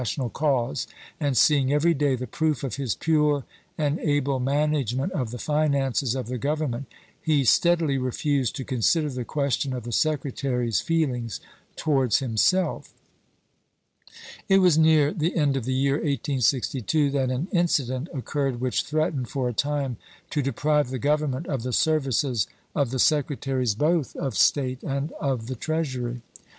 xii. 0.03 0.17
tional 0.19 0.33
cause, 0.33 0.87
and 1.19 1.37
seeing 1.37 1.71
every 1.71 1.93
day 1.93 2.15
the 2.15 2.25
proof 2.25 2.63
of 2.63 2.77
his 2.77 2.95
pure 2.95 3.43
and 3.77 3.99
able 3.99 4.39
management 4.39 5.11
of 5.11 5.29
the 5.29 5.37
finances 5.37 6.15
of 6.15 6.25
the 6.25 6.39
Government 6.39 6.87
he 7.21 7.45
steadily 7.45 7.99
refused 7.99 8.55
to 8.55 8.63
consider 8.65 9.11
the 9.11 9.23
question 9.23 9.73
of 9.73 9.83
the 9.83 9.91
Secretary's 9.91 10.81
feelings 10.81 11.39
towards 11.75 12.17
himself. 12.17 12.95
It 14.49 14.57
was 14.57 14.75
near 14.75 15.11
the 15.11 15.35
end 15.35 15.55
of 15.55 15.65
the 15.65 15.71
year 15.75 15.97
1862 15.97 17.11
that 17.11 17.29
an 17.29 17.47
in 17.51 17.67
cident 17.67 18.07
occurred 18.11 18.59
which 18.59 18.81
threatened 18.81 19.29
for 19.29 19.47
a 19.49 19.53
time 19.53 19.97
to 20.31 20.41
deprive 20.41 20.89
the 20.89 20.97
Grovernment 20.97 21.45
of 21.45 21.61
the 21.61 21.73
services 21.73 22.47
of 22.73 22.89
the 22.89 22.97
Sec 22.97 23.27
retaries 23.27 23.77
both 23.77 24.15
of 24.15 24.35
State 24.35 24.81
and 24.81 25.11
of 25.21 25.45
the 25.45 25.53
Treasury. 25.55 26.23